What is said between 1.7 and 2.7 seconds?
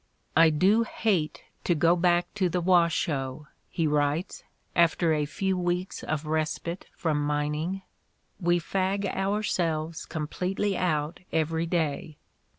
go back to the